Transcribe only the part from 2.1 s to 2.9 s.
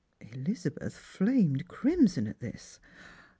at this.